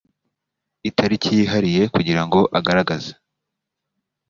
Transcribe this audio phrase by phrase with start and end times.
[0.89, 3.11] itariki yihariye kugira ngo agaragaze